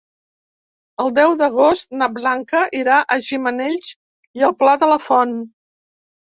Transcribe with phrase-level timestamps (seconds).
[1.03, 3.93] El deu d'agost na Blanca irà a Gimenells
[4.41, 5.37] i el Pla de la Font.